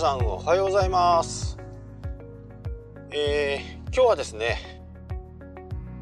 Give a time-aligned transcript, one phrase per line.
[0.00, 1.58] さんおはようございます。
[3.10, 4.80] えー、今日はですね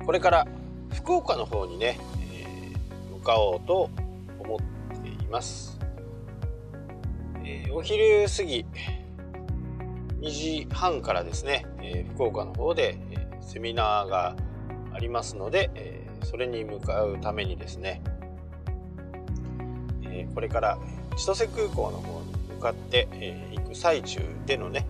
[0.07, 0.47] これから
[0.93, 3.91] 福岡の方にね、えー、向かおうと
[4.39, 5.81] 思っています、
[7.43, 8.65] えー、お昼過ぎ
[10.21, 14.37] 2時半からですね、えー、福岡の方で、えー、セミナーが
[14.93, 18.01] ありますので、えー、それに向かうためにですね、
[20.05, 20.79] えー、これから
[21.17, 22.18] 千歳空港の方に
[22.59, 24.85] 向かって、えー、行く最中でのね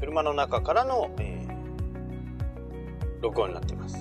[0.00, 3.96] 車の中からの、えー、録音になっています。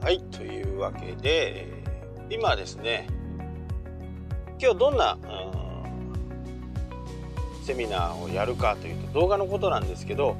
[0.00, 1.66] はい、というわけで、
[2.30, 3.06] 今ですね、
[4.60, 5.18] 今日どんな、
[7.64, 10.36] セミナーをやるかというと動画のことなんですけど、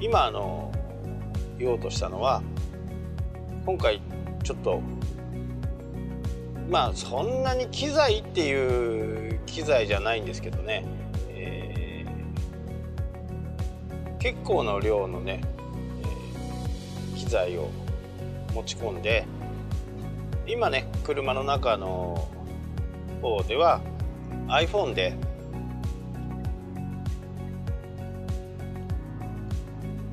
[0.00, 0.72] 今あの
[1.58, 2.42] 言おうとしたのは、
[3.64, 4.00] 今回
[4.42, 4.82] ちょっと
[6.68, 10.84] まあそんなに機材っていう機材じゃないんですけどね。
[14.22, 17.70] 結構な量のね、えー、機材を
[18.54, 19.26] 持ち込んで
[20.46, 22.28] 今ね車の中の
[23.20, 23.80] 方では
[24.46, 25.16] iPhone で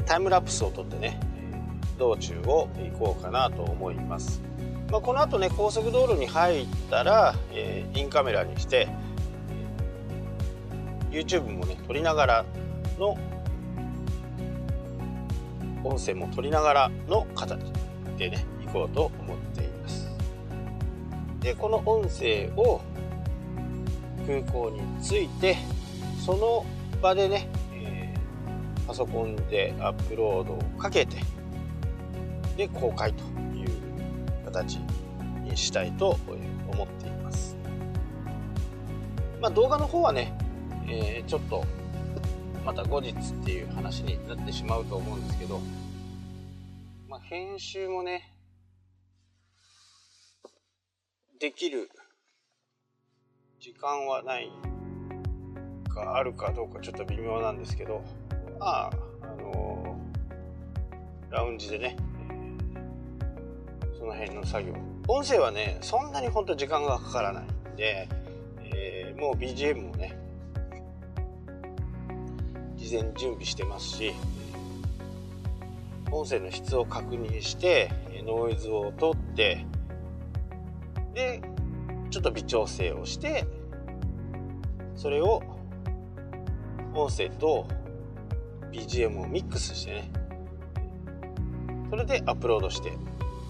[0.07, 1.19] タイムラプスを撮ってね
[1.99, 4.41] 道中を行こうかなと思います、
[4.91, 8.87] まあ、この後ね高速道路に入ったら、えー、インカメラにして
[11.11, 12.45] YouTube もね撮りながら
[12.97, 13.17] の
[15.83, 17.59] 音声も取りながらの形
[18.17, 20.09] でね行こうと思っています。
[21.39, 22.81] でこの音声を
[24.27, 25.55] 空港に着いて
[26.25, 26.65] その
[27.01, 31.17] 場でね、えー、パソコンでアップロードをかけて
[32.57, 33.38] で公開と。
[34.49, 34.77] 形
[35.43, 36.17] にしたいと
[36.71, 37.55] 思っています。
[39.39, 40.33] まあ動画の方はね、
[40.87, 41.63] えー、ちょっと
[42.65, 43.13] また後日っ
[43.45, 45.59] ていう話になってしまうと思うんですけど、
[47.07, 48.33] まあ、編集もね、
[51.39, 51.89] できる
[53.59, 54.51] 時間はない
[55.89, 58.03] かあるかどうかちょっと微妙なんですけど、
[58.59, 58.89] まあ、
[59.21, 61.95] あのー、ラウンジでね、
[64.09, 64.73] の辺の作業。
[65.07, 68.09] 音声はね、そんなにほんと時間がかからないんで、
[68.63, 70.19] えー、もう BGM もね、
[72.89, 74.13] 事前に準備してますし
[76.11, 77.91] 音声の質を確認して
[78.25, 79.65] ノイズを取って
[81.13, 81.41] で
[82.09, 83.45] ちょっと微調整をして
[84.95, 85.43] それを
[86.95, 87.67] 音声と
[88.71, 90.11] BGM をミックスしてね
[91.91, 92.93] それでアップロードして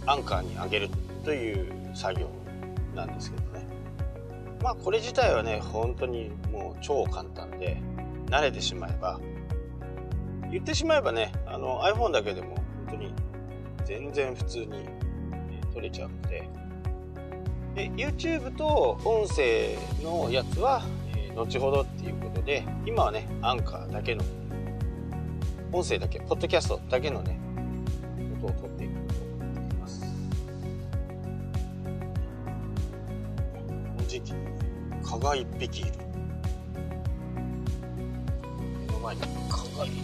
[0.06, 0.90] アンカーに上げる
[1.24, 2.30] という作業
[2.96, 3.68] なんですけどね。
[4.62, 7.82] まあこれ自体はね本当にもう超簡単で
[8.28, 9.20] 慣れてしまえば
[10.52, 13.14] 言ってしまえばねあの iPhone だけでも本当に
[13.86, 14.90] 全然普通に
[15.74, 16.50] 撮れちゃうので。
[17.76, 20.81] で YouTube と音声のやつは、
[21.16, 24.24] えー、後ほどっていうことで今はねアンカーだけの
[25.72, 27.40] 音声だけポッドキャストだけのね
[35.19, 35.91] 蚊が一匹いる
[38.88, 39.22] 目の前に。
[39.22, 39.96] 蚊がいる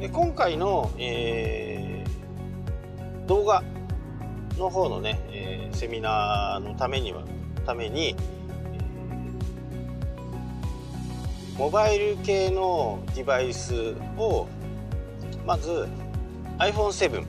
[0.00, 3.62] で今回の、えー、動画
[4.56, 7.24] の方のね、えー、セミナーのためには
[7.66, 8.14] ために、
[11.56, 14.46] モバイル系のデバイスを
[15.46, 15.88] まず
[16.58, 17.24] iPhone7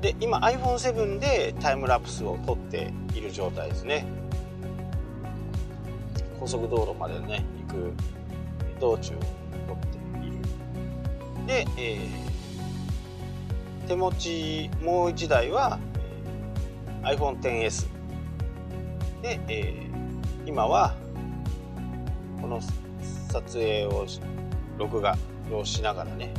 [0.00, 4.06] で今 iPhone7 でタイムラプスを撮っている状態ですね。
[6.38, 7.92] 高速道路までね行く
[8.80, 9.78] 道中を撮っ
[10.20, 10.38] ている。
[11.46, 15.80] で、えー、手持ちもう1台は
[17.02, 17.88] iPhone XS
[19.22, 20.94] で、えー、今は
[22.40, 22.60] この
[23.30, 24.06] 撮影を
[24.78, 25.16] 録画
[25.52, 26.32] をしながらね、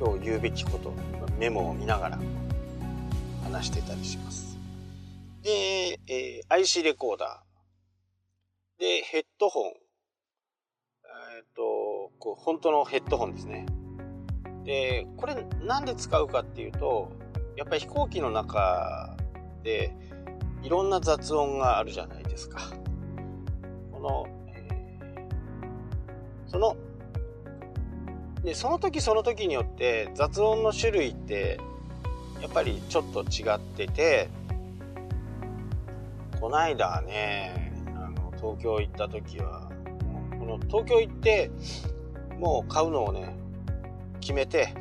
[0.00, 0.92] 今日言うべきこと
[1.38, 2.18] メモを見ながら
[3.42, 4.58] 話してたりします
[5.42, 9.72] で、えー、IC レコーダーでヘッドホン
[11.36, 13.66] えっ、と、こう本当のヘッドホンですね。
[14.64, 17.12] で、これなんで使うかっていうと、
[17.56, 19.16] やっぱり飛行機の中
[19.62, 19.92] で
[20.62, 22.60] いろんな雑音があるじゃないですか。
[23.92, 26.76] この、えー、その
[28.44, 31.58] でその時その時によって雑音の種類って
[32.42, 34.28] やっぱりちょっと違ってて
[36.40, 39.70] こないだねあの東京行った時は
[40.38, 41.50] この東京行って
[42.38, 43.34] もう買うのをね
[44.20, 44.74] 決めて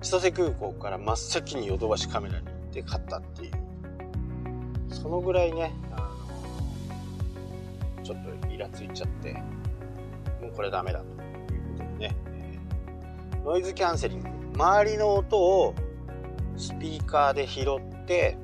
[0.00, 3.52] 千歳空港から真っ先にヨドバシカメラに行って買ったっていう。
[4.90, 6.10] そのぐらいねあ
[7.98, 9.32] のちょっとイラついちゃって
[10.40, 11.04] もうこれダメだと、
[13.48, 15.74] ノイズキャンセリング周りの音を
[16.58, 18.36] スピーカーで拾って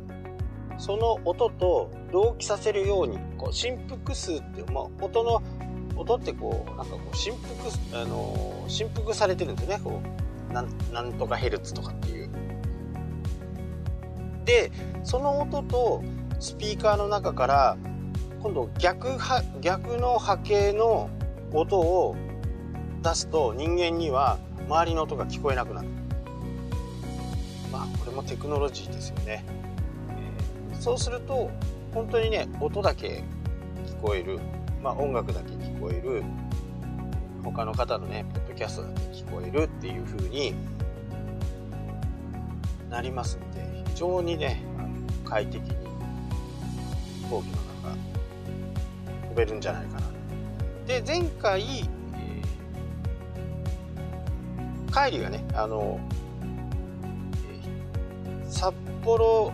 [0.78, 5.42] その音と同期させるようにこう振幅数っていう、まあ、音の
[5.94, 10.00] 音ってこうなんかこう振幅あの振幅されてるんですねこ
[10.48, 12.30] うななんとかヘルツとかっていう。
[14.46, 14.72] で
[15.02, 16.02] その音と
[16.40, 17.76] スピーカーの中から
[18.42, 21.10] 今度逆は逆の波形の
[21.52, 22.16] 音を
[23.02, 24.38] 出すと人間には
[24.68, 25.88] 周りの音が聞こえなくなる。
[27.70, 29.44] まあこれもテクノロジーですよね。
[30.70, 31.50] えー、そうすると
[31.92, 33.24] 本当にね音だけ
[33.86, 34.38] 聞こえる、
[34.82, 36.22] まあ、音楽だけ聞こえる
[37.42, 40.54] 他の方のねポッドキャストだけ聞こえるっていう風に
[42.90, 44.62] なりますので非常にね
[45.24, 45.76] 快適に
[47.22, 47.52] 飛行機の
[47.92, 47.96] 中
[49.28, 50.14] 飛べるんじゃないかな
[50.86, 51.88] で前回、
[54.94, 55.98] 帰りがねあの、
[58.48, 59.52] 札幌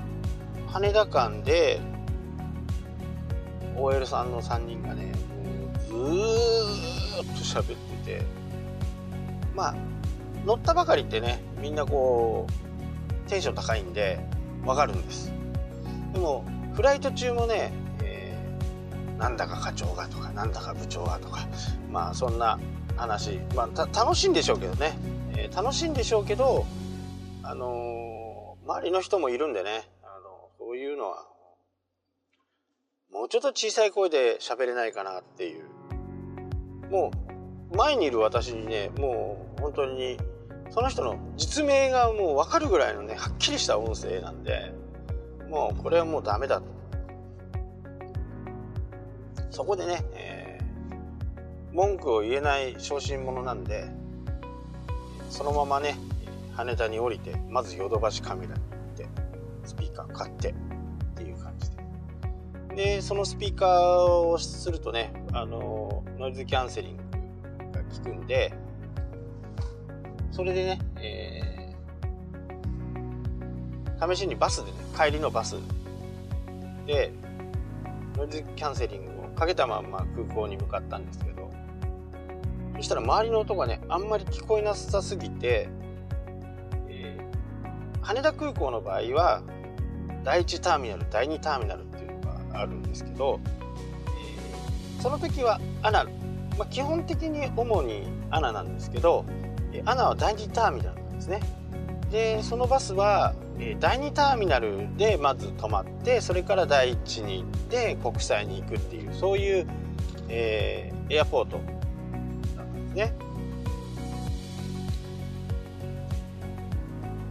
[0.66, 1.80] 羽田間で
[3.76, 8.22] OL さんの3人がねもうずーっと喋ってて
[9.54, 9.74] まあ
[10.44, 12.46] 乗ったばかりってねみんなこ
[13.26, 14.20] うテンション高いんで
[14.64, 15.32] わかるんです。
[16.12, 16.44] でも
[16.74, 17.72] フライト中もね、
[18.02, 21.46] えー、なんだか課長がとかなんだか部長がとか
[21.90, 22.58] まあそんな
[22.96, 24.92] 話、まあ、楽しいんでしょうけどね、
[25.54, 26.66] 楽しいんでしょうけど
[27.42, 29.88] あのー、周りの人もいるんでね。
[30.02, 31.26] あのそういうのは
[33.12, 35.64] もうちょっと小さい声で喋れないかなっていう。
[36.90, 37.10] も
[37.72, 40.16] う前にいる私にねもう本当に
[40.70, 44.72] その人の実名がもう分かるぐらいのねはっきりした音声なんで
[45.48, 46.66] もうこれはもうダメだと。
[49.50, 53.90] そこでね、えー、文句を言えない小心者なんで
[55.30, 55.96] そのままね
[56.54, 59.08] 羽田に降りてまずヨドバシカメラに行って
[59.64, 60.54] スピーカー買ってっ
[61.14, 61.70] ていう感じ
[62.76, 63.02] で。
[63.02, 67.02] そのスピーカーをするとねあのノイズキャンセリング
[67.78, 68.52] が効くんで
[70.30, 75.56] それでね、えー、試しにバスでね帰りのバス
[76.86, 77.12] で
[78.16, 81.49] ノイズキャンセリングをかけたまま空港に向かったんですけど
[82.80, 85.68] そしたら周りの音がねあんまり聞こえなさすぎて、
[86.88, 87.18] え、
[88.00, 89.42] 羽田空港の場合は
[90.24, 93.38] 第1ターミナル第2ターミナルっていうのがあるんですけど、
[94.98, 96.04] え、その時はアナ、
[96.56, 99.26] まあ、基本的に主にアナなんですけど
[99.84, 101.40] アナは第2ターミナルなんですね。
[102.10, 103.34] でそのバスは
[103.78, 109.66] 第2ターミナルでまず止まってそれから第1に行って国際に行くっていうそういう、
[110.30, 111.60] えー、エアポート
[112.94, 113.12] ね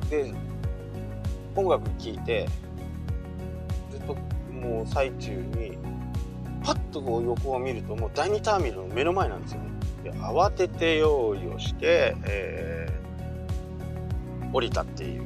[0.10, 0.34] で
[1.56, 2.48] 音楽聴いて
[3.92, 4.16] ずっと
[4.52, 5.78] もう最中に
[6.64, 9.70] パッとこう横を見るともう第2ターミナルの目の前なんですよね。
[10.04, 15.24] で慌てて用意をして、えー、降りたっていう、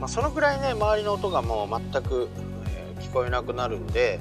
[0.00, 2.28] まあ、そのぐらいね周りの音がもう全く、
[2.66, 4.18] えー、聞こえなくなるんで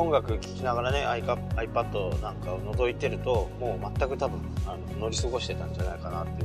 [0.00, 6.44] 音楽聴きながらね iPad なんかを覗いてるともう全く多分あの乗り過ごしてたんじゃないかなってい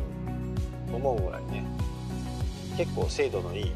[0.91, 1.65] う思うぐらいね。
[2.77, 3.71] 結構精度のいい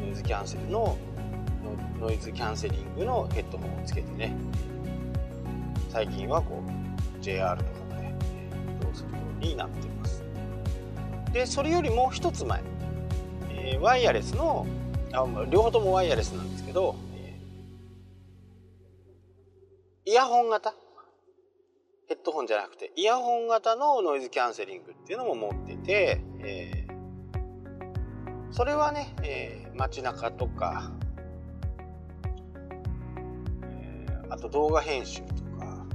[0.00, 0.98] ノイズキャンセルの
[1.98, 4.36] ノイズキャンセリングのヘッドホンをつけてね。
[5.88, 8.14] 最近はこう JR とかもね
[8.80, 10.22] 移動するようになっています。
[11.32, 12.60] でそれよりもう一つ前、
[13.50, 14.66] えー、ワイヤレスの
[15.12, 16.96] あ両方ともワイヤレスなんですけど、
[20.12, 20.74] イヤホン型？
[22.06, 30.92] ヘッドホンじゃなくてイヤホン型のノイズキャンセリングっていうのも持ってて、えー、それはね、えー、街中とか、
[33.64, 35.28] えー、あと動画編集と
[35.58, 35.86] か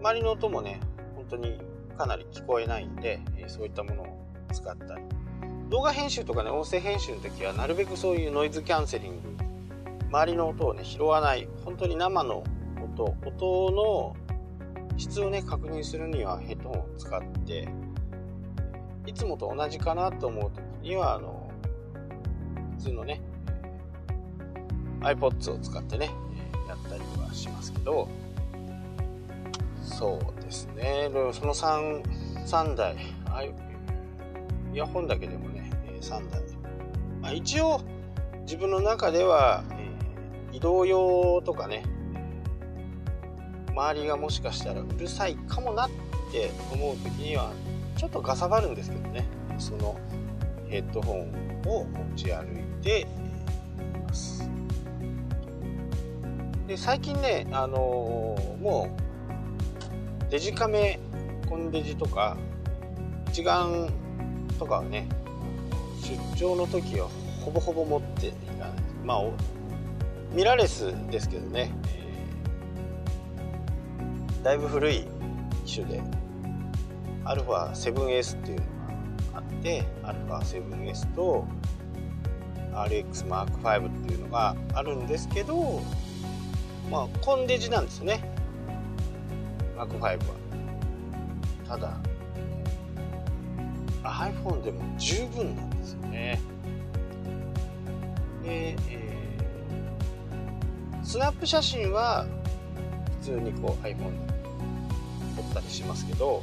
[0.00, 0.80] 周りの音もね
[1.14, 1.60] 本当に
[1.96, 5.02] かなり聞こえないんで、え、そういったものを使ったり。
[5.70, 9.28] 動画編集とかね音声編集の時はなるべくそういうノイズキャンセリング
[10.08, 12.42] 周りの音をね拾わない本当に生の
[12.82, 14.16] 音音の
[14.96, 17.68] 質をね確認するにはヘッドホンを使って
[19.06, 20.50] いつもと同じかなと思う
[20.82, 21.50] 時にはあの
[22.78, 23.20] 普通のね
[25.00, 26.10] iPods を使ってね
[26.66, 28.08] やったりはしますけど
[29.82, 31.08] そうですね。
[31.32, 32.02] その 3,
[32.46, 32.96] 3台
[34.72, 36.42] イヤホンだけでもね3台、
[37.20, 37.80] まあ、一応
[38.42, 39.62] 自分の中では、
[40.52, 41.84] 移動用とかね
[43.70, 45.90] 周りがもしかしたらうるさいかもなっ
[46.32, 47.52] て思う時には
[47.96, 49.26] ちょっとがさばるんですけどね。
[49.58, 49.98] その
[50.68, 53.06] ヘッドホンを持ち歩いてい
[54.06, 54.48] ます
[56.66, 58.88] で最近ねあのー、も
[60.28, 61.00] うデジカメ
[61.48, 62.36] コンデジとか
[63.28, 63.88] 一眼
[64.58, 65.08] とかはね
[66.02, 67.08] 出張の時は
[67.44, 68.70] ほぼほぼ持っていかない。
[69.04, 69.22] まあ
[70.32, 75.06] ミラーレスですけどね、えー、だいぶ古い
[75.64, 76.02] 機種で
[77.24, 78.64] α7S っていうの
[79.32, 81.46] があって α7S と
[82.72, 85.82] RXM5 っていうのがあるんですけど
[86.90, 88.32] まあコンデジなんですね。
[89.76, 90.18] M5 は。
[91.66, 91.98] ただ
[94.02, 96.40] iPhone でも十分なんですよね。
[98.42, 99.17] で、えー、
[101.08, 102.26] スナップ写真は
[103.22, 104.32] 普通にこう iPhone で
[105.36, 106.42] 撮ったりしますけど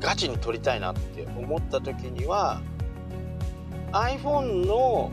[0.00, 2.62] ガチに撮りたいなって思った時には
[3.92, 5.12] iPhone の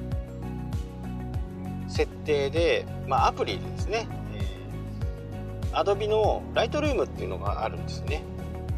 [1.89, 4.08] 設定で、まあ、アプリでですね、
[5.70, 8.24] えー、Adobe の Lightroom っていうのがあるんですね。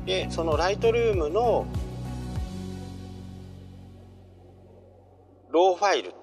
[0.07, 1.67] でその Lightroom の
[5.51, 6.22] ローファイルって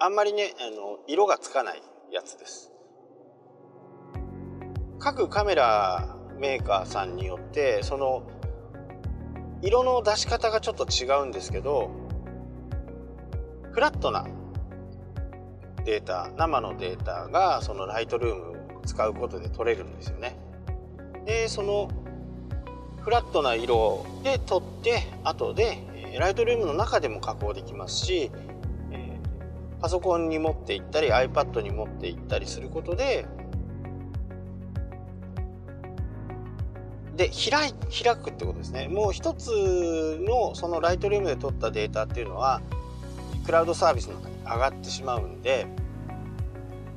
[0.00, 2.72] あんまりねあの色がつかないやつです。
[5.00, 8.22] 各カメラメーカーさんによってその
[9.62, 11.90] 色の出し方がちょっと違うんですけど
[13.72, 14.26] フラットな
[15.84, 20.36] データ生のデータがそのライトルームを使うことで取れるんですよね。
[21.24, 21.88] でその
[23.00, 25.78] フラットな色で撮って後で
[26.18, 28.30] ライトルームの中でも加工できますし
[29.80, 33.26] パソコンに持っていったり iPad に持っていったりすることで
[37.14, 37.72] で開
[38.04, 38.86] 開くってことですね。
[38.86, 39.50] もう一つ
[40.20, 42.62] のそのライトルームで取ったデータっていうのは
[43.44, 45.66] クラウドサービスの中に上がってしまうんで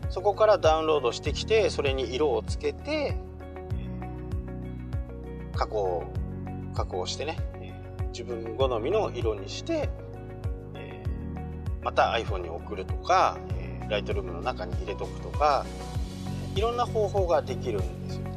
[0.10, 3.18] そこからダウンロードしてきてそれに色をつけて
[5.56, 6.04] 加工
[6.76, 7.38] 加工してね
[8.12, 9.90] 自分好みの色にして
[11.84, 13.38] また iPhone に送るとか
[13.90, 15.66] ライトルームの中に入れとくとか
[16.56, 18.32] えいろんな方法ができるんですよね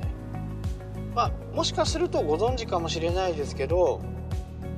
[1.15, 4.01] まあ、もしかするとご存知かもしれないですけど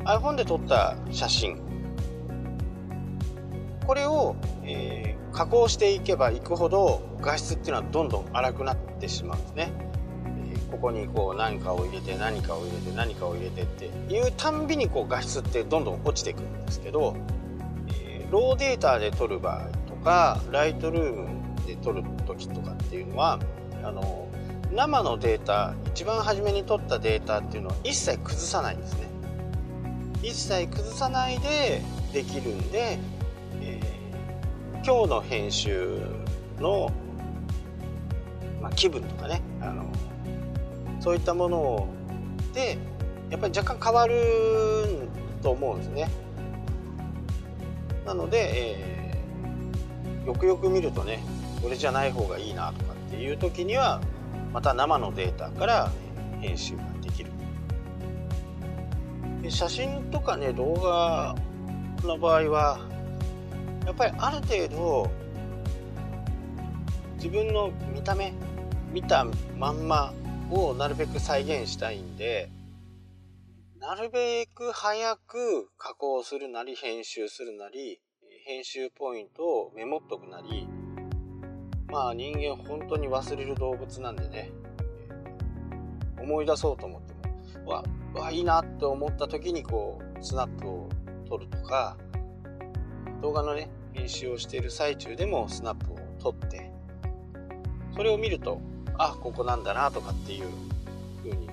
[0.04, 1.66] iPhone で撮った写真
[3.86, 9.72] これを、えー、加工していけばいくほど画質っていうのはどんどん荒くなってしまうんですね。
[10.52, 17.16] え、ここにこう何かを入れて何かを入れて何かを入れてっていうたんびにこう画質ってどんどん落ちていくんですけど、
[18.30, 23.38] ローデータで撮る場合とかライトルームで撮る時とかっていうのは
[23.82, 24.28] あの
[24.72, 29.06] 生のデータ一番初めに取ったデータっていうのは一切崩さないんですね。
[30.22, 32.98] 一切崩さないでできるんで、
[33.60, 36.00] えー、今日の編集
[36.58, 36.90] の、
[38.60, 39.84] まあ、気分とかねあの
[41.00, 41.88] そういったもの
[42.54, 42.78] で
[43.30, 45.08] やっぱり若干変わる
[45.42, 46.08] と思うんですね。
[48.06, 51.18] なので、えー、よくよく見るとね
[51.60, 54.00] これじゃない方がいいなとかっていう時には
[54.52, 55.90] また生のデータから
[56.40, 57.30] 編集ができる。
[59.42, 61.34] で写真とかね動画
[62.04, 62.78] の場合は
[63.84, 65.10] やっぱりある程度
[67.16, 68.32] 自分の見た目
[68.92, 69.26] 見た
[69.58, 70.12] まんま
[70.50, 72.48] をなるべく再現したいんで
[73.86, 78.00] なるべく早く加工するなり編集するなり
[78.44, 80.66] 編集ポイントをメモっとくなり
[81.86, 84.50] まあ人間本当に忘れる動物なんでね
[86.18, 87.14] 思い出そうと思って
[87.60, 90.88] もわわいいなって思った時にこうスナップを
[91.28, 91.96] 取るとか
[93.22, 96.72] 動画のね編集をしている最中でもスナップを取って
[97.94, 98.60] それを見ると
[98.98, 100.48] あここなんだなとかっていう
[101.22, 101.48] 風に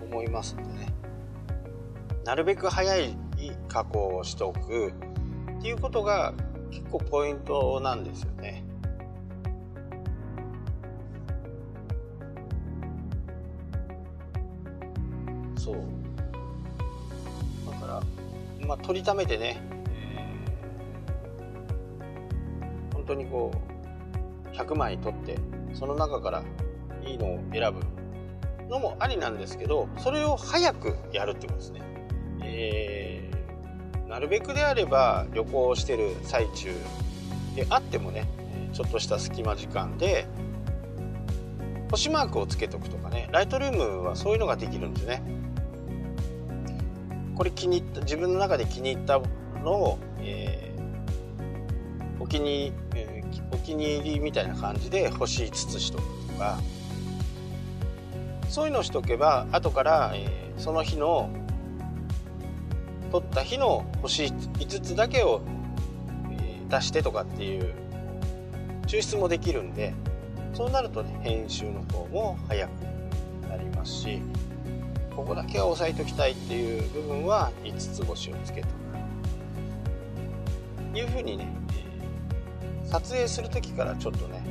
[0.00, 0.97] 思いますんでね。
[2.24, 3.16] なるべく早い
[3.68, 4.92] 加工をしておく
[5.58, 6.34] っていうことが
[6.70, 8.64] 結構ポイントなんですよね。
[15.56, 15.76] そう
[17.70, 18.02] だから
[18.66, 19.60] まあ取りためてね、
[19.92, 23.52] えー、本当にこ
[24.52, 25.36] う100枚取って
[25.74, 26.42] その中から
[27.04, 27.80] いいのを選ぶ
[28.68, 31.97] のもありなんですけどそれを早くやるってことですね。
[32.60, 36.74] えー、なるべくであれば旅行してる最中
[37.54, 38.26] であってもね
[38.72, 40.26] ちょっとした隙間時間で
[41.90, 45.22] 星マークをつけとくとかねライトルームはそういうのができるんですね。
[47.36, 49.20] これ気に入った自分の中で気に入った
[49.62, 56.58] のを、えー、お気に、えー、お気に入りみたいな感じで星5つしとくとか
[58.48, 61.30] そういうのをしとけば後から、えー、その日の
[63.10, 65.42] 取った日の星5つだけを、
[66.68, 67.72] 出してとかっていう
[68.86, 69.94] 抽出もできるんで
[70.52, 72.70] そうなるとね編集の方も早く
[73.48, 74.20] なりますし
[75.14, 78.68] ここだけは押さえておきたいっていう部分は5つ星をつけと
[80.92, 81.48] くいうふうにね、
[82.84, 84.42] 撮影する時からちょっとね、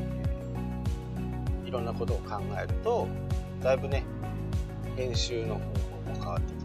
[1.66, 3.08] いろんなことを考えると
[3.62, 4.06] だいぶね
[4.96, 6.57] 編集の方法も変わってき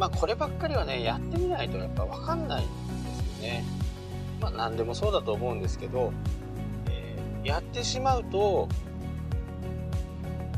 [0.00, 3.64] まあこればっかりはねやってみないとやっぱ分かんないんですよね。
[4.40, 6.14] まあ何でもそうだと思うんですけど、
[6.88, 8.66] えー、やってしまうと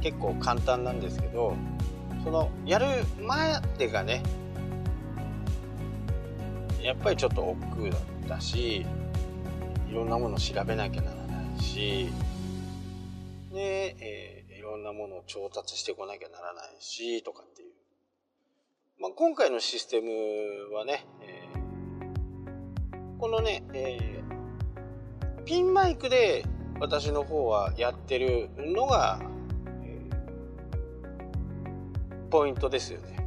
[0.00, 1.56] 結構簡単なんですけど
[2.22, 2.86] そのやる
[3.20, 4.22] 前でがね
[6.80, 8.86] やっぱりちょっと億劫だったし
[9.90, 12.08] いろんなものを調べなきゃならないし
[13.52, 17.71] で、えーろんなものを調達してこなきゃならないしとかっていう、
[19.00, 26.44] まあ、今回のシステムはね、えー、このね、えー、ピンマイクで
[26.78, 29.20] 私の方はやってるのが、
[29.82, 33.26] えー、ポイントですよね。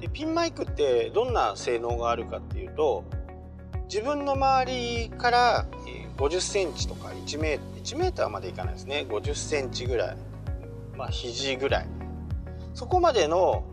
[0.00, 3.04] でピンマイクってどんな性能があるかっていうと
[3.88, 5.66] 自分の周りから
[6.18, 9.06] 50センチとか1メー1メーターまでいかないですね。
[9.08, 10.16] 50センチぐらい。
[10.96, 11.86] まあ、肘ぐらい。
[12.74, 13.64] そこまでの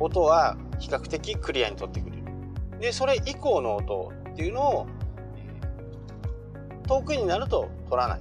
[0.00, 2.22] 音は比較的クリアに取ってくれる。
[2.80, 4.86] でそれ以降の音っていうのを
[6.86, 8.20] 遠くになると取らない。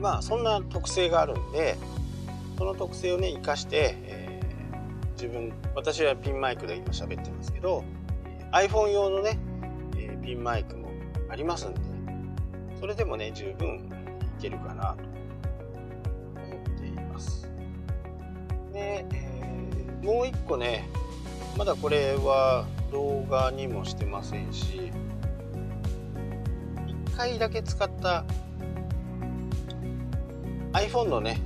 [0.00, 1.76] まあそんな特性があるんで
[2.58, 7.82] その特性をね生かして、えー、自分私はピンマイクで今喋ってますけど
[8.52, 9.38] iPhone 用のね、
[9.96, 10.90] えー、ピンマイクも
[11.30, 11.80] ありますんで
[12.78, 13.88] それでもね十分
[14.38, 15.16] いけるかなと
[18.76, 19.35] で、えー、
[20.06, 20.88] もう一個ね
[21.58, 24.92] まだこれは動画にもしてませんし
[27.10, 28.24] 1回だけ使った
[30.72, 31.40] iPhone のね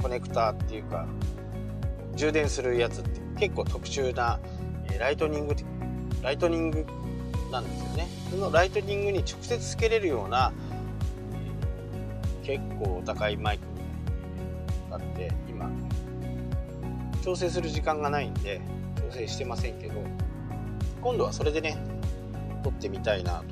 [0.00, 1.08] コネクターっていうか
[2.14, 4.38] 充電するやつって結構特殊な
[5.00, 5.56] ライトニング
[6.22, 6.86] ライトニング
[7.50, 8.06] なんですよね。
[8.30, 10.52] そのライトニングに直接つけれるような
[12.44, 13.66] 結構お高いマイク
[14.90, 15.32] があって
[17.26, 18.60] 調整する時間がないんで
[18.96, 19.94] 調整してませんけど
[21.02, 21.76] 今度はそれでね
[22.62, 23.44] 撮ってみたいなと。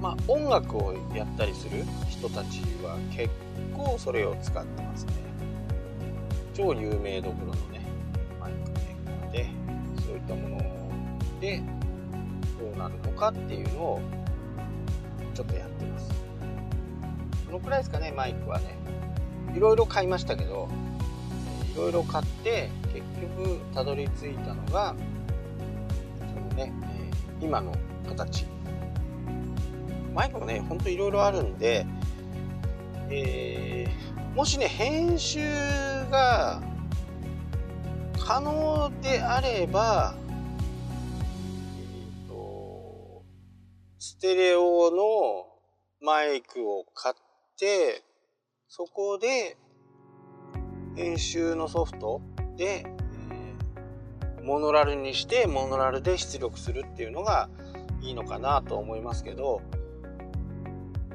[0.00, 3.28] まあ音楽をやったりする人たちは結
[3.76, 5.14] 構それを使ってますね。
[6.54, 7.80] 超有名どころのね
[8.40, 9.48] マイクメーカーで
[10.06, 10.58] そういったもの
[11.40, 11.60] で
[12.60, 14.00] どうなるのかっていうのを
[15.34, 16.08] ちょっとやってます。
[17.46, 18.76] そのくらいですかねマイクはね。
[19.56, 20.68] いろいろ買いましたけど
[21.74, 23.00] いろいろ買って結
[23.36, 24.94] 局たどり着いたのが
[26.18, 26.72] そのね、
[27.40, 27.74] えー、今の
[28.08, 28.46] 形。
[30.14, 31.84] マイクもねほんといろいろあるんで、
[33.10, 35.40] えー、もしね編集
[36.10, 36.62] が
[38.24, 40.14] 可能であれば、
[41.76, 43.24] えーと、
[43.98, 45.46] ステレオの
[46.00, 47.14] マイクを買っ
[47.58, 48.02] て
[48.68, 49.56] そこで
[50.96, 52.20] 編集のソフト
[52.56, 52.84] で、
[54.38, 57.48] えー、モノラルにしてモノラルで出力するっていうのが
[58.02, 59.62] いいのかなと思いますけど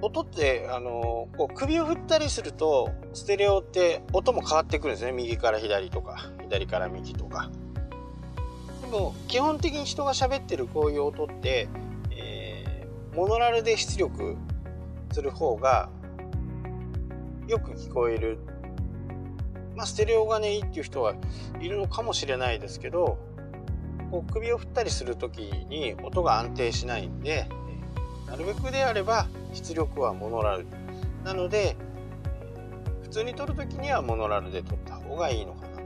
[0.01, 5.11] 音ってあのこう首を振ったりするとステレオって音も変わってくるんですね。
[5.11, 7.49] 右から左とか左から右とか。
[8.81, 11.67] でも基本的に人が喋ってるこういう音って、
[12.11, 14.37] えー、モノラルで出力
[15.11, 15.89] する方が
[17.47, 18.39] よく聞こえる
[19.79, 21.15] まあ、ステレオがねいいっていう人は
[21.61, 23.17] いるのかもしれないですけど
[24.11, 25.39] こう首を振ったりする時
[25.69, 27.47] に音が安定しないんで
[28.27, 30.65] なるべくであれば出力はモノラル
[31.23, 31.77] なので
[33.03, 35.83] 普通に撮る時にはモノラルで撮った方がいいのかなと。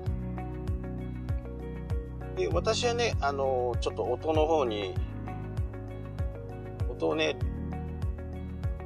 [2.35, 4.95] で私はねあのちょっと音の方に
[6.89, 7.37] 音をね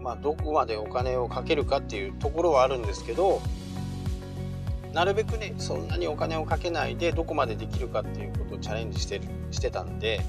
[0.02, 3.42] まあどこまでお金をかけるかっていうところはあるんですけど
[4.98, 10.22] なるべくねそんなにお金をかけないでどこまでできるかっていうことをチャレンジしてるしてたんで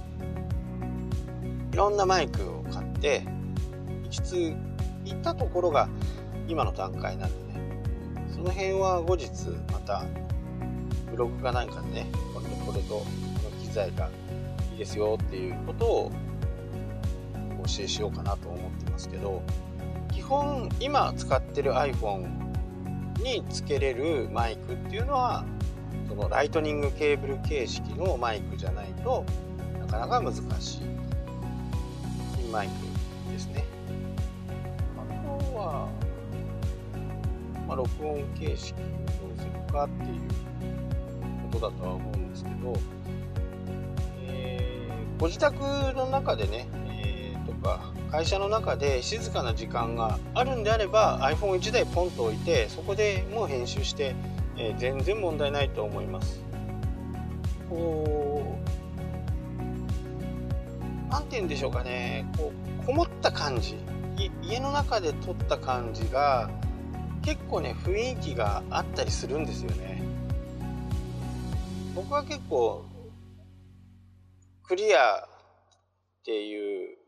[1.73, 3.23] いろんなマイクを買って
[4.03, 4.55] 行きつ
[5.07, 5.89] 行ったところが
[6.49, 7.83] 今の段階なんでね
[8.31, 9.31] その辺は後日
[9.73, 10.05] また
[11.11, 13.05] ブログかなんかでねこれとこれとこ
[13.45, 14.11] の機材が
[14.73, 16.13] いいですよっていうことを
[17.59, 19.43] お教えしようかなと思ってますけど
[20.13, 22.48] 基本今使ってる iPhone
[23.19, 25.45] につけれるマイクっていうのは
[26.09, 29.25] そのライトニングケーブル形式のマイクじゃないと
[29.81, 30.81] なかなか難しい
[32.37, 33.65] ピンマイクですね。
[34.97, 35.89] あとは、
[37.67, 38.83] まあ、録音形式をど
[39.37, 40.21] うするかっていう
[41.53, 42.75] ことだとは思うんですけど、
[44.23, 45.61] えー、ご自宅
[45.95, 54.15] の中でね、えー、とか会社の中で静かな時間があるんであれば iPhone1 台ポンと置いてそこでもう編集して、
[54.57, 56.41] えー、全然問題ないと思います。
[57.69, 58.69] こう
[61.11, 62.27] 何て言うんでしょうかね。
[62.37, 63.77] こうこもった感じ。
[64.43, 66.51] 家の中で撮った感じが
[67.23, 70.03] 結構ね雰囲気があったりするんですよね。
[71.95, 72.85] 僕は結構
[74.63, 75.29] クリアっ
[76.25, 76.99] ていう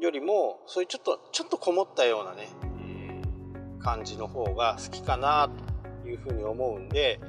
[0.00, 2.48] よりもそういうちょっとちょっとこもったようなね、
[2.82, 5.48] えー、感じの方が好きかな
[6.02, 7.20] というふうに思うんで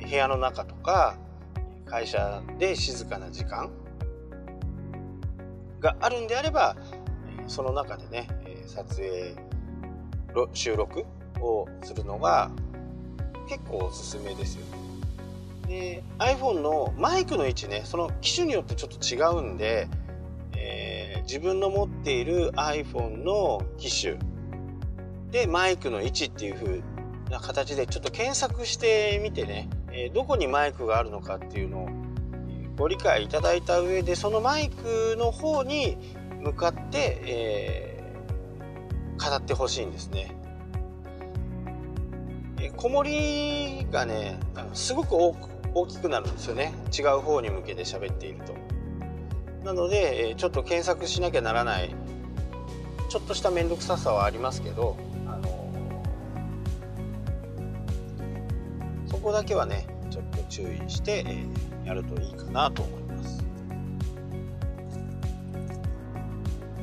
[0.00, 1.16] 部屋の中とか
[1.86, 3.70] 会社で静かな時間
[5.80, 6.76] があるんであれば
[7.46, 8.28] その中でね
[8.66, 9.34] 撮影
[10.52, 11.04] 収録
[11.40, 12.50] をするのが
[13.48, 14.64] 結構おすすめですよ。
[15.66, 19.88] で iPhone のマイクの位置ねその機種によってちょっと違うんで
[21.24, 24.18] 自分の持っている iPhone の機種
[25.32, 26.82] でマイクの位置っていう風
[27.30, 31.88] な形でちょっと検索してみてね、えどこにマイクがあるのかっていうのを
[32.76, 35.96] ご理解いただいた上でそのマイクの方に
[36.40, 40.36] 向かって、えー、語ってほしいんですね。
[42.60, 44.38] えー、もりがね
[44.72, 48.73] すごく大きくなるんですよね違う方に向けて喋っていると。
[49.64, 51.94] なのでちょっと検索しなきゃならない
[53.08, 54.96] ちょっとした面倒くささはありますけど
[55.26, 55.72] あの
[59.06, 61.46] そこだけはねちょっと注意して、え、
[61.86, 63.44] やるといいかなと思います。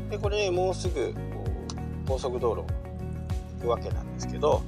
[0.09, 1.13] でこれ、ね、もうすぐ
[2.07, 2.63] 高速道路
[3.59, 4.61] 行くわけなんですけど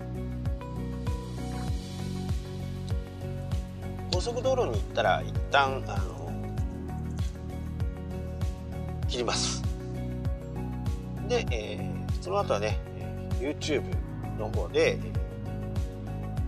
[4.14, 6.23] 高速道路に行ったら一旦あの
[9.14, 9.62] 切ります。
[11.28, 12.80] で、えー、その後はね
[13.40, 13.84] YouTube
[14.40, 14.98] の方で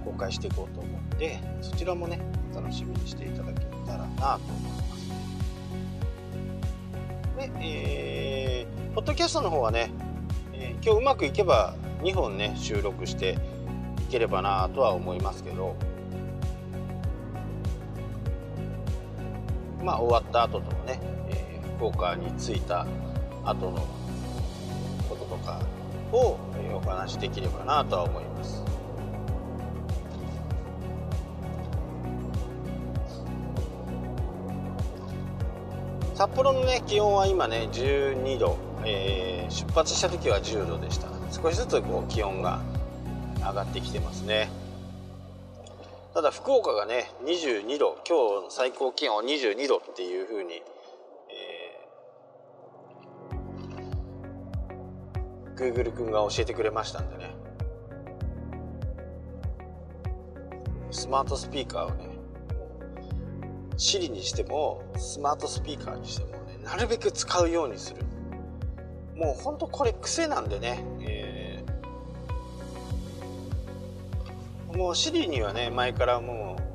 [0.04, 2.20] 公開していこうと思うんでそちらもね
[2.52, 5.10] お楽しみにしていただけたらなと思います。
[7.38, 9.92] で、えー、ポッドキャストの方はね、
[10.52, 13.38] えー、今日うまくいけば2本ね収録して
[14.00, 15.76] いければなとは思いますけど
[19.84, 21.15] まあ終わった後ともね
[21.78, 22.86] 福岡に着いた
[23.44, 23.86] 後の
[25.10, 25.60] こととか
[26.12, 26.38] を
[26.74, 28.64] お話しできればなとは思います。
[36.16, 41.10] 札幌のね気温は今ね12度、えー、出発した時は10度でした。
[41.30, 42.62] 少しずつこう気温が
[43.40, 44.50] 上がってきてますね。
[46.14, 47.98] ただ福岡がね22度。
[48.08, 50.62] 今日の最高気温22度っていう風に
[55.56, 57.36] Google 君が教えてくれましたんでね。
[60.92, 62.10] スマートスピーカーをね
[63.78, 68.02] Siri にしてもスマートスピーカーにしてもねなるべく使うようにする。
[69.16, 76.66] もうほんとこれ癖なんでね、えー、もう Siri にはね前からもう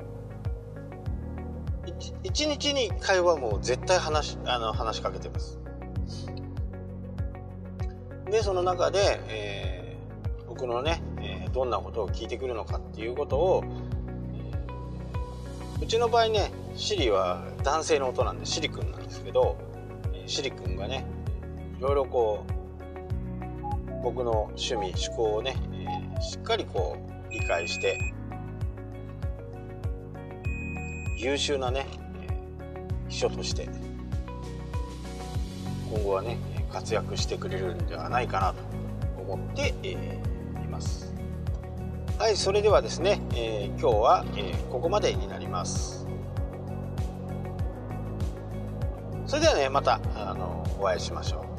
[2.23, 5.60] 1日に1回はもう絶対話あの話しかけてます。
[8.31, 13.63] でその中で、えー、僕のね、えー、どんなことを聞いてくるのかっていうことを、
[15.77, 19.57] えー、うちの場合ね Siri は男性の音なんでシリ君なんですけど
[20.27, 21.05] シリ君がね
[21.77, 26.97] いろいろこう僕の趣味趣向をね、えー、しっかりこ
[27.29, 27.99] う理解して
[31.17, 31.85] 優秀なね、
[32.21, 33.67] えー、秘書として
[35.91, 36.37] 今後はね
[36.71, 41.13] 活躍してくれるんではないかなと思って、えー、います。
[42.17, 46.07] はいそれではですね、えー、今日は、えー、ここまでになります。
[49.25, 51.50] それではねまたあのお会いしましょう。